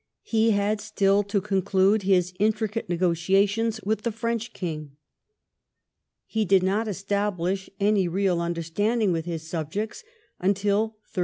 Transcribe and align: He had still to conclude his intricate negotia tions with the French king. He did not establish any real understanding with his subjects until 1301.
He 0.23 0.49
had 0.49 0.81
still 0.81 1.21
to 1.25 1.39
conclude 1.39 2.01
his 2.01 2.33
intricate 2.39 2.89
negotia 2.89 3.45
tions 3.47 3.79
with 3.83 4.01
the 4.01 4.11
French 4.11 4.51
king. 4.51 4.97
He 6.25 6.43
did 6.43 6.63
not 6.63 6.87
establish 6.87 7.69
any 7.79 8.07
real 8.07 8.41
understanding 8.41 9.11
with 9.11 9.25
his 9.25 9.47
subjects 9.47 10.03
until 10.39 10.85
1301. 10.85 10.99